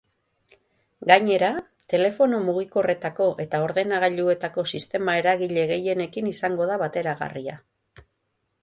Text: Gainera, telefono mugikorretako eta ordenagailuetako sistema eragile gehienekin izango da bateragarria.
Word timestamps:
Gainera, 1.09 1.49
telefono 1.93 2.39
mugikorretako 2.47 3.27
eta 3.45 3.61
ordenagailuetako 3.67 4.67
sistema 4.75 5.17
eragile 5.23 5.69
gehienekin 5.75 6.33
izango 6.37 6.73
da 6.73 6.81
bateragarria. 6.87 7.61